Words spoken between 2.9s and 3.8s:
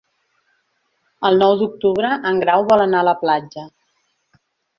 a la platja.